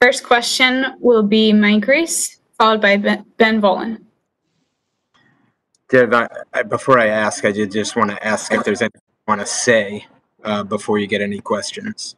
[0.00, 3.98] First question will be Mike Reiss, followed by Ben, ben Volin.
[5.88, 9.00] Dev, I, I, before I ask, I did just want to ask if there's anything
[9.04, 10.06] you want to say
[10.44, 12.14] uh, before you get any questions.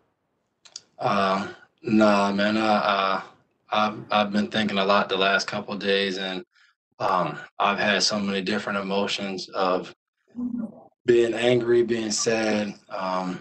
[0.99, 1.49] Uh,
[1.83, 2.59] nah, man.
[2.59, 3.23] I, uh,
[3.73, 6.45] I've I've been thinking a lot the last couple of days, and
[6.99, 9.95] um, I've had so many different emotions of
[11.07, 12.75] being angry, being sad.
[12.91, 13.41] Um,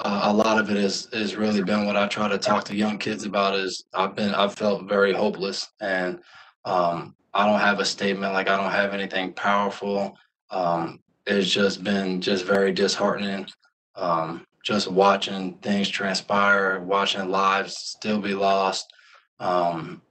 [0.00, 2.98] a lot of it is is really been what I try to talk to young
[2.98, 3.54] kids about.
[3.58, 6.20] Is I've been I've felt very hopeless, and
[6.64, 10.16] um, I don't have a statement like I don't have anything powerful.
[10.50, 13.46] Um, it's just been just very disheartening.
[13.94, 18.92] Um, just watching things transpire, watching lives still be lost.
[19.38, 20.02] Um,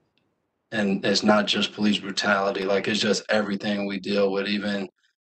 [0.72, 4.48] and it's not just police brutality, like it's just everything we deal with.
[4.48, 4.88] Even,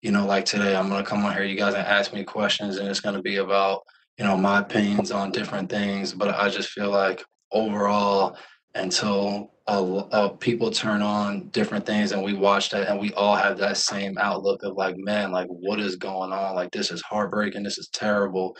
[0.01, 2.77] you know, like today, I'm gonna come on here, you guys, and ask me questions,
[2.77, 3.81] and it's gonna be about,
[4.19, 6.13] you know, my opinions on different things.
[6.13, 8.37] But I just feel like overall,
[8.75, 13.57] until uh, people turn on different things and we watch that and we all have
[13.57, 16.55] that same outlook of like man like what is going on?
[16.55, 17.63] Like this is heartbreaking.
[17.63, 18.55] This is terrible.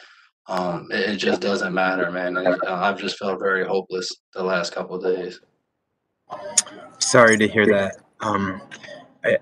[0.47, 2.37] Um it, it just doesn't matter man.
[2.37, 5.39] Uh, i've just felt very hopeless the last couple days.
[6.99, 7.97] Sorry to hear that.
[8.19, 8.61] Um
[9.25, 9.37] I,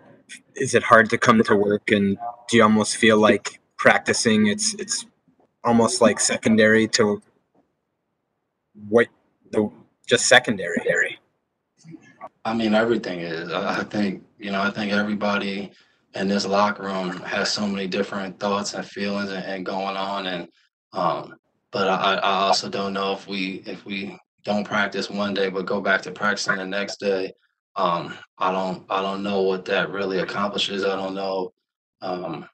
[0.56, 2.18] is it hard to come to work and
[2.50, 4.48] do you almost feel like practicing?
[4.48, 5.06] It's it's
[5.68, 7.22] almost like secondary to
[8.88, 9.08] what
[9.52, 9.70] the
[10.08, 10.78] just secondary
[12.46, 13.52] I mean, everything is.
[13.52, 15.70] I think, you know, I think everybody
[16.14, 20.28] in this locker room has so many different thoughts and feelings and, and going on.
[20.28, 20.48] And,
[20.94, 21.36] um,
[21.74, 25.66] but I, I also don't know if we, if we don't practice one day, but
[25.66, 27.34] go back to practicing the next day.
[27.76, 30.86] Um, I don't, I don't know what that really accomplishes.
[30.86, 31.52] I don't know,
[32.02, 32.48] um,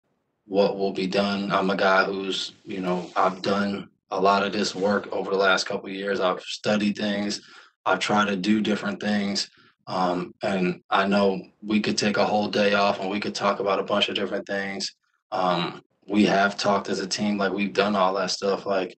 [0.46, 1.52] what will be done.
[1.52, 5.38] I'm a guy who's, you know, I've done a lot of this work over the
[5.38, 6.20] last couple years.
[6.20, 7.42] I've studied things.
[7.86, 9.50] I've tried to do different things.
[9.88, 13.60] Um, and I know we could take a whole day off and we could talk
[13.60, 14.96] about a bunch of different things.
[15.32, 18.66] Um, we have talked as a team, like we've done all that stuff.
[18.66, 18.98] Like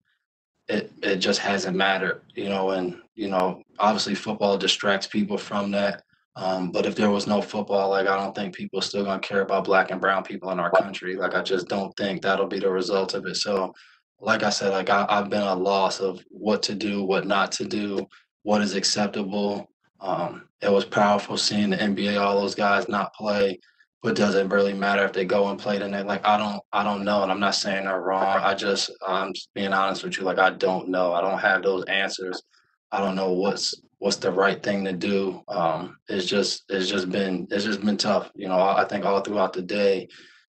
[0.68, 2.72] it, it just hasn't mattered, you know.
[2.72, 6.04] And you know, obviously, football distracts people from that.
[6.38, 9.20] Um, but if there was no football, like I don't think people are still gonna
[9.20, 11.16] care about black and brown people in our country.
[11.16, 13.36] Like I just don't think that'll be the result of it.
[13.38, 13.74] So,
[14.20, 17.52] like I said, like I, I've been a loss of what to do, what not
[17.54, 18.06] to do,
[18.44, 19.70] what is acceptable.
[20.02, 23.60] Um, it was powerful seeing the NBA, all those guys not play,
[24.04, 26.06] but does it really matter if they go and play tonight?
[26.06, 28.24] Like I don't, I don't know, and I'm not saying they're wrong.
[28.24, 30.24] I just, I'm just being honest with you.
[30.26, 31.14] Like I don't know.
[31.14, 32.44] I don't have those answers.
[32.92, 35.42] I don't know what's what's the right thing to do.
[35.48, 38.32] Um, it's just, it's just been, it's just been tough.
[38.36, 40.08] You know, I, think all throughout the day,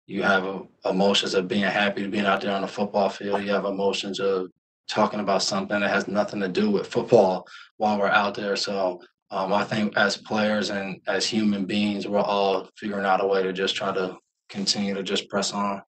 [0.08, 3.44] you have emotions of being happy to being out there on the football field.
[3.44, 4.52] You have emotions of
[4.88, 7.48] talking about something that has nothing to do with football
[7.78, 8.56] while we're out there.
[8.56, 9.02] So
[9.32, 13.42] um, I think as players and as human beings, we're all figuring out a way
[13.42, 14.18] to just try to
[14.50, 15.82] continue to just press on.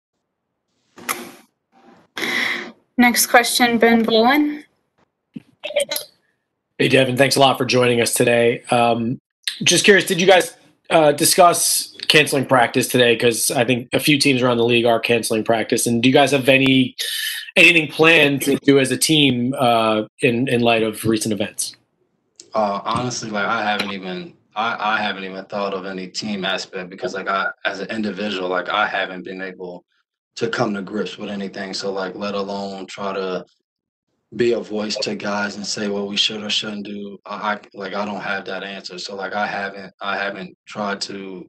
[2.97, 4.63] Next question, Ben Volin.
[6.83, 8.61] Hey, Devin, thanks a lot for joining us today.
[8.69, 9.17] Um,
[9.63, 10.57] just curious, did you guys
[10.89, 13.16] uh, discuss canceling practice today?
[13.16, 15.88] Because I think a few teams around the league are canceling practice.
[15.88, 16.97] And do you guys have any
[17.55, 21.73] anything planned to do as a team uh, in in light of recent events?
[22.53, 26.89] Uh, honestly, like I haven't even I, I haven't even thought of any team aspect
[26.89, 29.85] because like I as an individual, like I haven't been able
[30.35, 31.73] to come to grips with anything.
[31.73, 33.45] So like let alone try to
[34.35, 37.17] be a voice to guys and say what we should or shouldn't do.
[37.25, 38.97] I, I like I don't have that answer.
[38.97, 41.45] So like I haven't I haven't tried to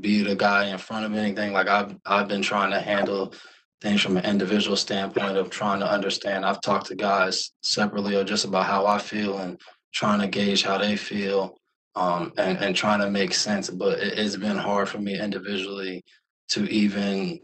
[0.00, 1.52] be the guy in front of anything.
[1.52, 3.34] Like I've I've been trying to handle
[3.80, 6.44] things from an individual standpoint of trying to understand.
[6.44, 9.60] I've talked to guys separately or just about how I feel and
[9.92, 11.56] trying to gauge how they feel
[11.94, 13.68] um, and, and trying to make sense.
[13.68, 16.02] But it, has been hard for me individually
[16.48, 17.40] to even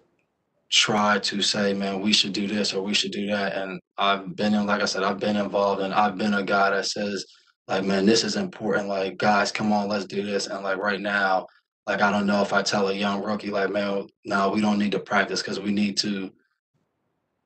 [0.70, 3.56] try to say, man, we should do this or we should do that.
[3.56, 6.70] And I've been in, like I said, I've been involved and I've been a guy
[6.70, 7.26] that says,
[7.66, 8.89] like, man, this is important.
[8.89, 10.47] Like, guys, come on, let's do this.
[10.47, 11.47] And like right now,
[11.86, 14.78] like I don't know if I tell a young rookie, like, man, no, we don't
[14.78, 16.30] need to practice because we need to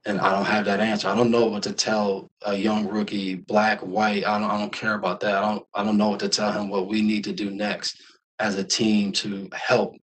[0.07, 1.09] and I don't have that answer.
[1.09, 4.27] I don't know what to tell a young rookie, black, white.
[4.27, 5.37] I don't, I don't care about that.
[5.37, 6.69] I don't, I don't know what to tell him.
[6.69, 8.03] What we need to do next
[8.39, 9.95] as a team to help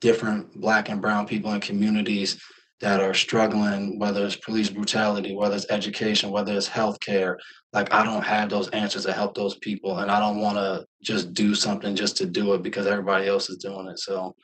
[0.00, 2.40] different black and brown people in communities
[2.82, 7.36] that are struggling, whether it's police brutality, whether it's education, whether it's healthcare.
[7.72, 10.84] Like I don't have those answers to help those people, and I don't want to
[11.00, 14.00] just do something just to do it because everybody else is doing it.
[14.00, 14.34] So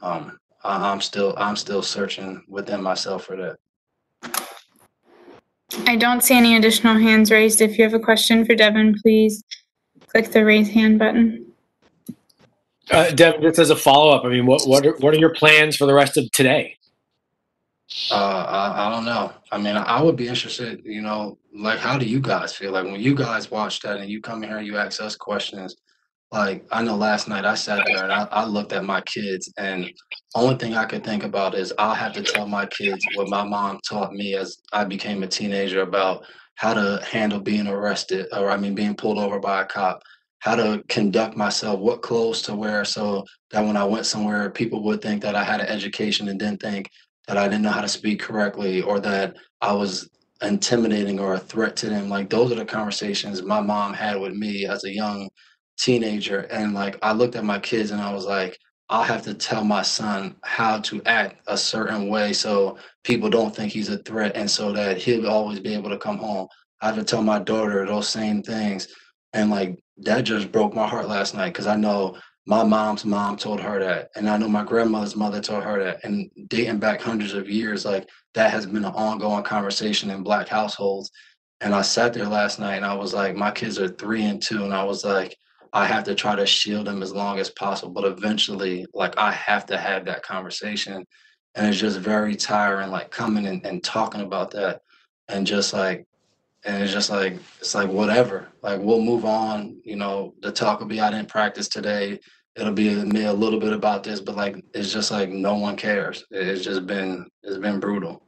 [0.00, 3.56] um, I, I'm still, I'm still searching within myself for that.
[5.86, 7.60] I don't see any additional hands raised.
[7.60, 9.42] If you have a question for Devin, please
[10.06, 11.46] click the raise hand button.
[12.92, 15.34] Uh, Devin, just as a follow up, I mean, what what are, what are your
[15.34, 16.77] plans for the rest of today?
[18.10, 19.32] Uh, I, I don't know.
[19.50, 22.72] I mean, I would be interested, you know, like, how do you guys feel?
[22.72, 25.74] Like, when you guys watch that and you come here and you ask us questions,
[26.30, 29.50] like, I know last night I sat there and I, I looked at my kids,
[29.56, 29.90] and
[30.34, 33.42] only thing I could think about is I'll have to tell my kids what my
[33.42, 36.26] mom taught me as I became a teenager about
[36.56, 40.02] how to handle being arrested, or I mean, being pulled over by a cop,
[40.40, 44.82] how to conduct myself, what clothes to wear, so that when I went somewhere, people
[44.84, 46.90] would think that I had an education and didn't think
[47.28, 50.08] that I didn't know how to speak correctly or that I was
[50.42, 52.08] intimidating or a threat to them.
[52.08, 55.28] Like those are the conversations my mom had with me as a young
[55.78, 56.40] teenager.
[56.50, 58.58] And like I looked at my kids and I was like,
[58.88, 63.54] I'll have to tell my son how to act a certain way so people don't
[63.54, 66.48] think he's a threat and so that he'll always be able to come home.
[66.80, 68.88] I have to tell my daughter those same things.
[69.34, 72.16] And like that just broke my heart last night because I know
[72.48, 76.02] my mom's mom told her that and i know my grandmother's mother told her that
[76.02, 80.48] and dating back hundreds of years like that has been an ongoing conversation in black
[80.48, 81.10] households.
[81.60, 84.40] And i sat there last night and i was like my kids are three and
[84.40, 85.36] two and i was like
[85.74, 89.30] i have to try to shield them as long as possible but eventually like i
[89.30, 91.04] have to have that conversation.
[91.54, 94.80] And it's just very tiring like coming and, and talking about that
[95.28, 96.06] and just like
[96.64, 98.48] and it's just like it's like whatever.
[98.62, 102.20] Like we'll move on you know the talk will be i didn't practice today
[102.58, 105.76] it'll be me a little bit about this, but like it's just like no one
[105.76, 106.24] cares.
[106.30, 108.22] It's just been it's been brutal.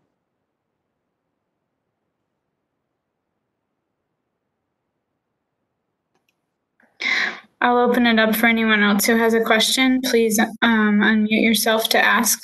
[7.63, 10.01] I'll open it up for anyone else who has a question.
[10.03, 12.41] Please um, unmute yourself to ask.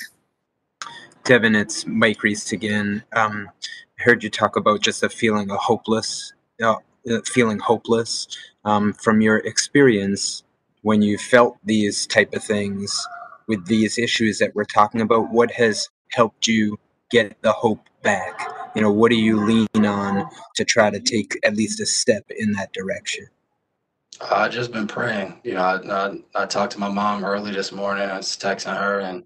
[1.23, 3.03] Devin, it's Mike Reiss again.
[3.13, 3.49] Um,
[3.99, 6.75] I heard you talk about just a feeling of hopeless, uh,
[7.25, 8.27] feeling hopeless.
[8.63, 10.43] Um, from your experience,
[10.87, 13.05] when you felt these type of things
[13.49, 16.79] with these issues that we're talking about what has helped you
[17.11, 18.39] get the hope back?
[18.73, 22.23] You know what do you lean on to try to take at least a step
[22.29, 23.27] in that direction?
[24.31, 25.41] I just been praying.
[25.43, 28.09] You know I, I, I talked to my mom early this morning.
[28.09, 29.25] I was texting her and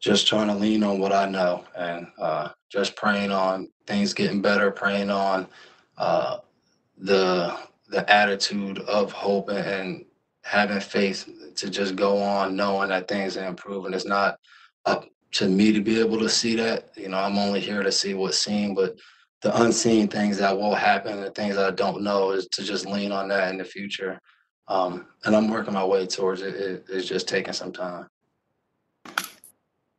[0.00, 4.40] just trying to lean on what i know and uh, just praying on things getting
[4.40, 5.44] better praying on
[5.98, 6.38] uh,
[6.98, 7.58] the
[7.88, 10.04] the attitude of hope and
[10.48, 13.92] having faith to just go on knowing that things are improving.
[13.92, 14.38] It's not
[14.86, 16.88] up to me to be able to see that.
[16.96, 18.96] You know, I'm only here to see what's seen, but
[19.42, 23.12] the unseen things that will happen, the things I don't know, is to just lean
[23.12, 24.18] on that in the future.
[24.68, 26.54] Um, and I'm working my way towards it.
[26.54, 26.84] it.
[26.88, 28.06] It's just taking some time.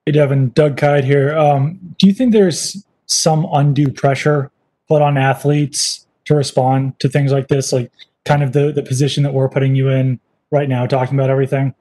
[0.07, 1.37] Hey, Devin, Doug Kyed here.
[1.37, 4.49] Um, do you think there's some undue pressure
[4.87, 7.91] put on athletes to respond to things like this, like
[8.25, 10.19] kind of the the position that we're putting you in
[10.51, 11.73] right now talking about everything?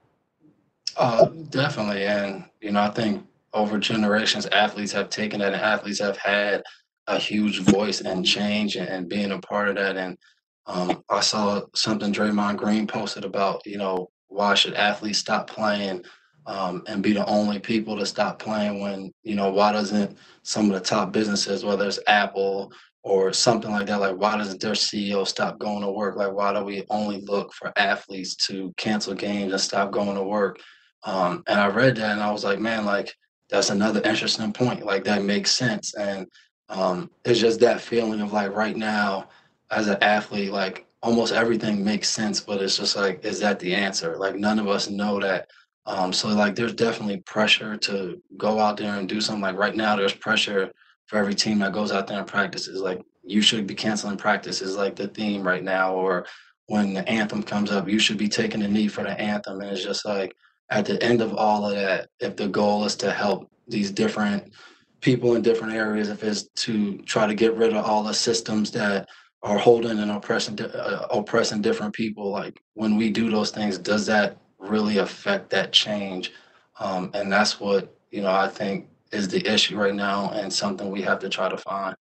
[0.96, 2.04] Uh, definitely.
[2.04, 6.62] And, you know, I think over generations, athletes have taken that and athletes have had
[7.06, 9.96] a huge voice and change and, being a part of that.
[9.96, 10.18] And
[10.66, 16.04] um, I saw something Draymond Green posted about, you know, why should athletes stop playing
[16.46, 20.66] um, and be the only people to stop playing when, you know, why doesn't some
[20.66, 22.72] of the top businesses, whether it's Apple
[23.08, 24.00] or something like that.
[24.00, 26.16] Like, why doesn't their CEO stop going to work?
[26.16, 30.22] Like, why do we only look for athletes to cancel games and stop going to
[30.22, 30.60] work?
[31.04, 33.14] Um, and I read that and I was like, man, like,
[33.48, 34.84] that's another interesting point.
[34.84, 35.94] Like, that makes sense.
[35.94, 36.26] And
[36.68, 39.28] um, it's just that feeling of like, right now,
[39.70, 43.74] as an athlete, like, almost everything makes sense, but it's just like, is that the
[43.74, 44.16] answer?
[44.18, 45.48] Like, none of us know that.
[45.86, 49.40] Um, so, like, there's definitely pressure to go out there and do something.
[49.40, 50.70] Like, right now, there's pressure
[51.08, 52.80] for every team that goes out there and practices.
[52.80, 55.94] Like you should be canceling practice is like the theme right now.
[55.94, 56.26] Or
[56.66, 59.60] when the anthem comes up, you should be taking a knee for the anthem.
[59.60, 60.34] And it's just like
[60.70, 64.52] at the end of all of that, if the goal is to help these different
[65.00, 68.70] people in different areas, if it's to try to get rid of all the systems
[68.72, 69.08] that
[69.42, 74.06] are holding and oppressing uh, oppressing different people, like when we do those things, does
[74.06, 76.32] that really affect that change?
[76.80, 78.32] Um, and that's what you know.
[78.32, 81.96] I think is the issue right now and something we have to try to find.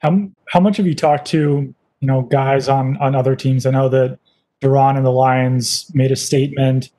[0.00, 3.66] How how much have you talked to you know guys on on other teams?
[3.66, 4.18] I know that
[4.60, 6.90] Duron and the Lions made a statement.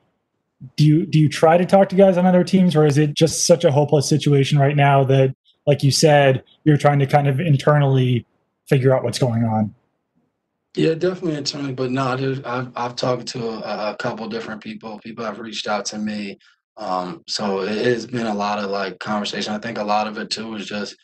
[0.76, 3.14] Do you do you try to talk to guys on other teams, or is it
[3.14, 5.34] just such a hopeless situation right now that,
[5.66, 8.26] like you said, you're trying to kind of internally
[8.68, 9.74] figure out what's going on?
[10.74, 12.06] Yeah, definitely internally, but no,
[12.44, 14.98] I've I've talked to a, a couple different people.
[15.00, 16.38] People have reached out to me
[16.76, 19.52] um, so it has been a lot of like conversation.
[19.52, 20.96] I think a lot of it too is just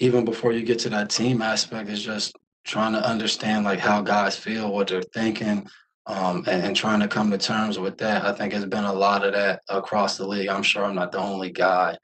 [0.00, 4.00] even before you get to that team aspect, is just trying to understand like how
[4.02, 5.68] guys feel, what they're thinking,
[6.06, 8.24] um, and, and trying to come to terms with that.
[8.24, 10.48] I think there's been a lot of that across the league.
[10.48, 11.96] I'm sure I'm not the only guy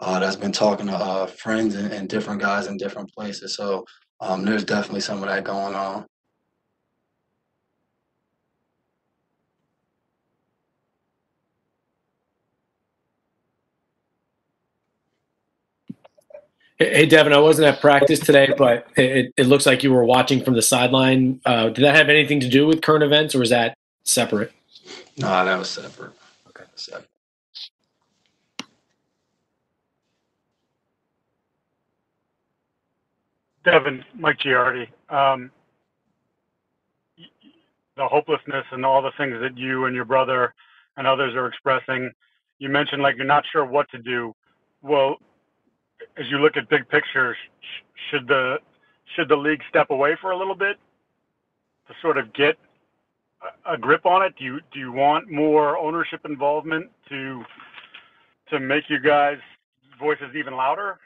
[0.00, 3.54] uh, that's been talking to uh, friends and, and different guys in different places.
[3.54, 3.84] So
[4.20, 6.06] um, there's definitely some of that going on.
[16.90, 20.42] Hey, Devin, I wasn't at practice today, but it, it looks like you were watching
[20.42, 21.40] from the sideline.
[21.44, 24.52] Uh, did that have anything to do with current events, or is that separate?
[25.16, 26.12] No, that was separate.
[26.48, 26.64] Okay.
[26.74, 27.08] Separate.
[33.64, 34.88] Devin, Mike Giardi.
[35.08, 35.52] Um,
[37.96, 40.52] the hopelessness and all the things that you and your brother
[40.96, 42.10] and others are expressing.
[42.58, 44.34] You mentioned like you're not sure what to do.
[44.82, 45.18] Well,
[46.16, 48.58] as you look at big picture, sh- should the
[49.16, 50.76] should the league step away for a little bit
[51.88, 52.56] to sort of get
[53.66, 54.34] a, a grip on it?
[54.38, 57.44] Do you do you want more ownership involvement to
[58.50, 59.38] to make you guys
[59.98, 60.98] voices even louder?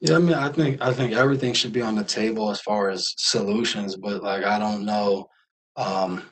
[0.00, 2.90] Yeah, I mean, I think I think everything should be on the table as far
[2.90, 5.28] as solutions, but like I don't know,
[5.76, 6.22] um,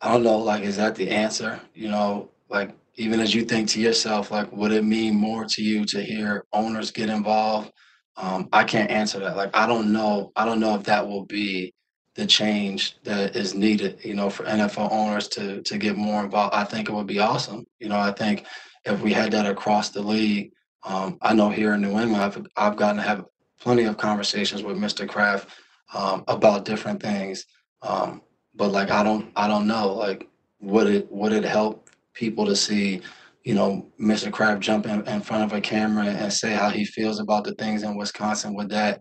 [0.00, 1.60] I don't know, like is that the answer?
[1.74, 5.62] You know, like even as you think to yourself, like would it mean more to
[5.62, 7.72] you to hear owners get involved?
[8.16, 9.36] Um, I can't answer that.
[9.36, 11.74] Like I don't know, I don't know if that will be
[12.14, 16.54] the change that is needed, you know, for NFL owners to to get more involved.
[16.54, 17.66] I think it would be awesome.
[17.78, 18.46] You know, I think
[18.84, 20.52] if we had that across the league
[20.86, 23.24] um, I know here in New England, I've I've gotten to have
[23.60, 25.08] plenty of conversations with Mr.
[25.08, 25.48] Kraft
[25.92, 27.44] um, about different things.
[27.82, 28.22] Um,
[28.54, 30.28] but like I don't I don't know like
[30.60, 31.85] would it would it help
[32.16, 33.00] people to see
[33.44, 34.32] you know Mr.
[34.32, 37.54] Kraft jump in, in front of a camera and say how he feels about the
[37.54, 38.54] things in Wisconsin?
[38.56, 39.00] Would that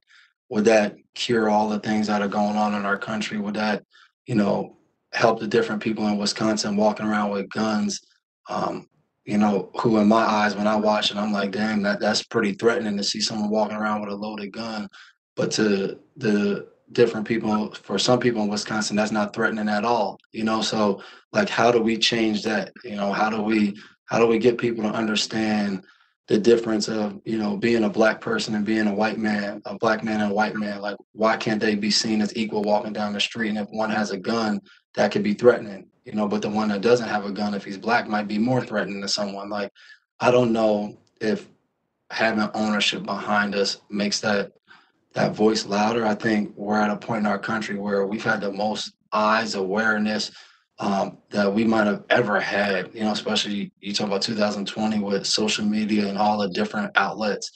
[0.49, 3.39] would that cure all the things that are going on in our country?
[3.39, 3.83] Would that
[4.27, 4.77] you know
[5.13, 8.01] help the different people in Wisconsin walking around with guns?
[8.47, 8.87] Um,
[9.25, 12.21] you know, who in my eyes, when I watch it, I'm like, damn, that that's
[12.21, 14.87] pretty threatening to see someone walking around with a loaded gun.
[15.35, 20.19] But to the different people, for some people in Wisconsin, that's not threatening at all.
[20.31, 21.01] You know, so
[21.33, 22.71] like, how do we change that?
[22.83, 23.75] You know, how do we
[24.05, 25.83] how do we get people to understand
[26.27, 29.77] the difference of you know being a black person and being a white man, a
[29.77, 30.81] black man and a white man?
[30.81, 33.49] Like, why can't they be seen as equal walking down the street?
[33.49, 34.61] And if one has a gun,
[34.95, 37.65] that could be threatening you know, but the one that doesn't have a gun, if
[37.65, 39.49] he's black, might be more threatening to someone.
[39.49, 39.71] Like,
[40.19, 41.49] I don't know if
[42.11, 44.51] having ownership behind us makes that
[45.15, 46.05] that voice louder.
[46.05, 49.55] I think we're at a point in our country where we've had the most eyes
[49.55, 50.31] awareness
[50.77, 52.93] um, that we might have ever had.
[52.93, 57.49] You know, especially you talk about 2020 with social media and all the different outlets.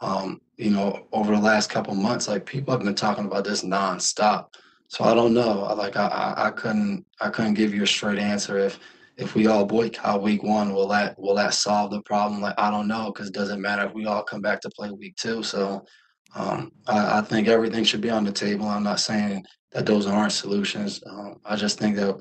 [0.00, 3.64] Um, you know, over the last couple months, like people have been talking about this
[3.64, 4.48] nonstop.
[4.88, 5.74] So I don't know.
[5.74, 8.78] Like I, I, I couldn't I couldn't give you a straight answer if
[9.16, 12.42] if we all boycott week one, will that will that solve the problem?
[12.42, 14.90] Like I don't know because it doesn't matter if we all come back to play
[14.90, 15.42] week two.
[15.42, 15.86] So
[16.34, 18.66] um, I, I, think everything should be on the table.
[18.66, 21.02] I'm not saying that those aren't solutions.
[21.08, 22.16] Um, I just think that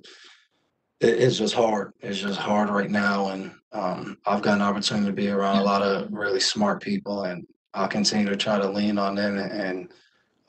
[1.02, 1.92] it, it's just hard.
[2.02, 5.64] It's just hard right now, and um, I've got an opportunity to be around a
[5.64, 9.52] lot of really smart people, and I'll continue to try to lean on them and,
[9.52, 9.92] and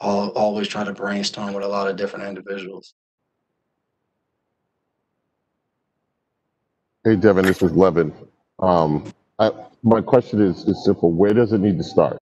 [0.00, 2.94] I'll always try to brainstorm with a lot of different individuals.
[7.04, 8.12] Hey, Devin, this is Levin.
[8.58, 9.50] Um, I,
[9.82, 11.12] my question is, is simple.
[11.12, 12.18] Where does it need to start?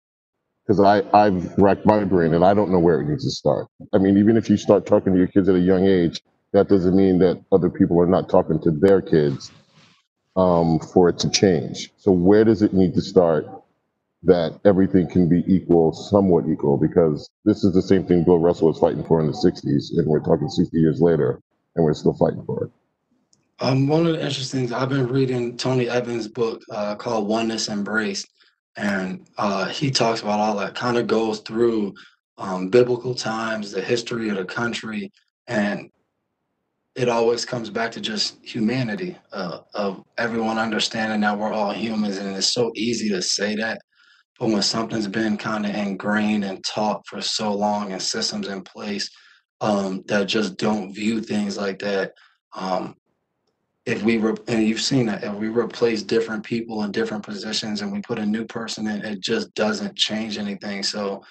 [0.72, 3.68] Because I I've racked my brain and I don't know where it needs to start.
[3.92, 6.22] I mean, even if you start talking to your kids at a young age,
[6.54, 9.52] that doesn't mean that other people are not talking to their kids
[10.38, 11.92] um, for it to change.
[11.98, 13.48] So where does it need to start
[14.24, 18.70] that everything can be equal, somewhat equal, because this is the same thing Bill Russell
[18.70, 21.42] was fighting for in the 60s, and we're talking 60 years later,
[21.76, 22.72] and we're still fighting for it.
[23.60, 27.68] Um, one of the interesting things, I've been reading Tony Evans' book uh, called Oneness
[27.68, 28.30] Embraced,
[28.76, 31.94] and uh, he talks about all that, kind of goes through
[32.38, 35.12] um, biblical times, the history of the country,
[35.48, 35.90] and
[36.96, 42.18] it always comes back to just humanity uh, of everyone understanding that we're all humans,
[42.18, 43.80] and it's so easy to say that
[44.42, 48.64] but when something's been kind of ingrained and taught for so long and systems in
[48.64, 49.08] place
[49.62, 52.14] um, that just don't view things like that,
[52.56, 52.96] um,
[53.86, 57.82] if we re- and you've seen that if we replace different people in different positions
[57.82, 60.84] and we put a new person in, it just doesn't change anything.
[60.84, 61.24] So,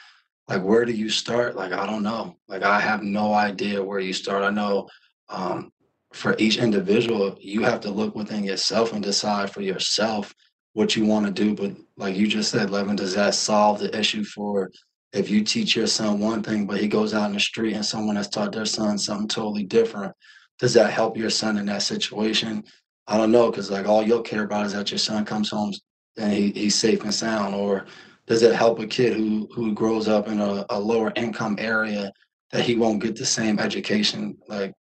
[0.49, 1.54] like, where do you start?
[1.54, 2.37] Like, I don't know.
[2.49, 4.42] Like, I have no idea where you start.
[4.42, 4.88] I know
[5.28, 5.71] um,
[6.12, 10.35] for each individual, you have to look within yourself and decide for yourself
[10.73, 11.54] what you want to do.
[11.54, 14.71] But like you just said, Levin, does that solve the issue for
[15.12, 17.85] if you teach your son one thing, but he goes out in the street and
[17.85, 20.14] someone has taught their son something totally different,
[20.60, 22.64] does that help your son in that situation?
[23.06, 25.72] I don't know, because like all you'll care about is that your son comes home
[26.16, 27.86] and he, he's safe and sound, or
[28.26, 32.12] does it help a kid who who grows up in a, a lower income area
[32.52, 34.36] that he won't get the same education?
[34.48, 34.72] Like,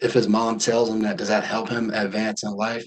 [0.00, 2.86] if his mom tells him that, does that help him advance in life?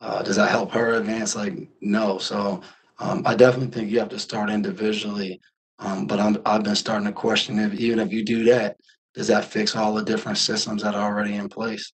[0.00, 1.36] Uh, does that help her advance?
[1.36, 2.18] Like, no.
[2.18, 2.62] So
[2.98, 5.40] um, I definitely think you have to start individually.
[5.78, 8.76] Um, but I'm, I've been starting to question if even if you do that,
[9.14, 11.92] does that fix all the different systems that are already in place?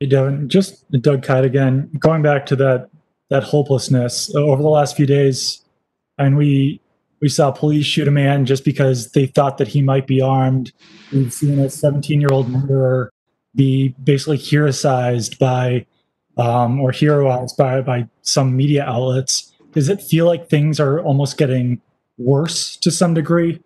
[0.00, 1.90] Hey, Devin, just Doug Kyed again.
[1.98, 2.90] Going back to that
[3.30, 5.64] that hopelessness over the last few days,
[6.18, 6.80] and we
[7.20, 10.72] we saw police shoot a man just because they thought that he might be armed.
[11.12, 13.12] We've seen a 17 year old murderer
[13.54, 15.86] be basically heroicized by
[16.36, 19.52] um, or heroized by by some media outlets.
[19.70, 21.80] Does it feel like things are almost getting
[22.18, 23.62] worse to some degree?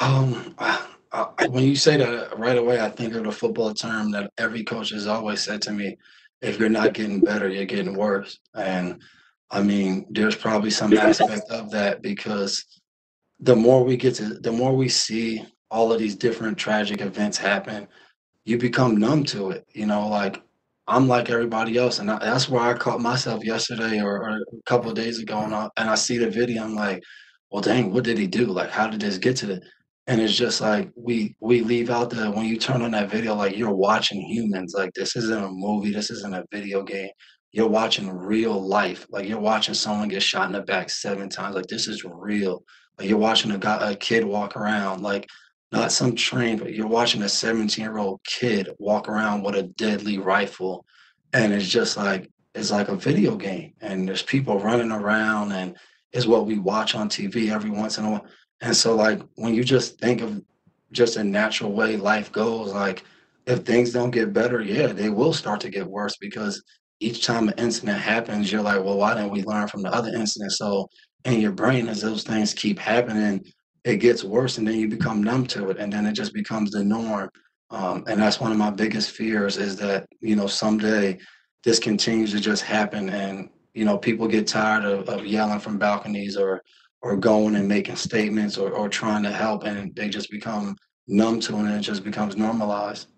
[0.00, 4.10] Um, I, I, when you say that right away, I think of the football term
[4.12, 5.96] that every coach has always said to me:
[6.40, 9.02] "If you're not getting better, you're getting worse." And
[9.50, 12.64] I mean, there's probably some aspect of that because
[13.40, 17.38] the more we get to, the more we see all of these different tragic events
[17.38, 17.86] happen,
[18.44, 19.66] you become numb to it.
[19.74, 20.42] You know, like
[20.86, 24.62] I'm like everybody else, and I, that's where I caught myself yesterday or, or a
[24.66, 26.64] couple of days ago, and I, and I see the video.
[26.64, 27.02] I'm like,
[27.50, 28.46] well, dang, what did he do?
[28.46, 29.62] Like, how did this get to the?
[30.06, 33.34] And it's just like we we leave out the when you turn on that video,
[33.34, 34.74] like you're watching humans.
[34.76, 37.10] Like this isn't a movie, this isn't a video game.
[37.52, 39.06] You're watching real life.
[39.10, 41.54] Like you're watching someone get shot in the back seven times.
[41.54, 42.62] Like this is real.
[42.98, 45.02] Like you're watching a guy, a kid walk around.
[45.02, 45.28] Like
[45.72, 49.62] not some train, but you're watching a 17 year old kid walk around with a
[49.62, 50.84] deadly rifle.
[51.32, 53.74] And it's just like, it's like a video game.
[53.80, 55.76] And there's people running around, and
[56.12, 58.26] it's what we watch on TV every once in a while.
[58.60, 60.42] And so, like, when you just think of
[60.92, 63.04] just a natural way life goes, like,
[63.46, 66.62] if things don't get better, yeah, they will start to get worse because
[67.00, 70.14] each time an incident happens, you're like, well, why didn't we learn from the other
[70.14, 70.52] incident?
[70.52, 70.88] So,
[71.24, 73.44] in your brain, as those things keep happening,
[73.84, 76.70] it gets worse and then you become numb to it and then it just becomes
[76.70, 77.30] the norm
[77.70, 81.18] um, and that's one of my biggest fears is that you know someday
[81.64, 85.78] this continues to just happen and you know people get tired of, of yelling from
[85.78, 86.62] balconies or
[87.02, 90.76] or going and making statements or, or trying to help and they just become
[91.08, 93.08] numb to it and it just becomes normalized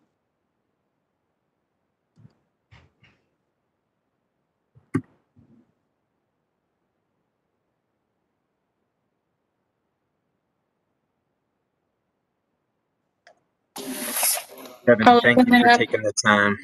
[14.86, 15.78] Kevin, I'll thank you for up.
[15.78, 16.58] taking the time.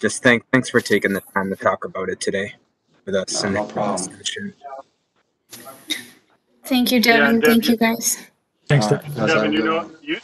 [0.00, 2.54] Just thank thanks for taking the time to talk about it today
[3.04, 3.42] with us.
[3.42, 4.10] No, and no problem.
[6.70, 6.86] Discussion.
[6.86, 7.42] Thank you, Yeah, Devin.
[7.42, 8.18] Thank you- you, guys.
[8.68, 9.12] Thanks, Devin.
[9.14, 10.20] guys, Devin, you know, you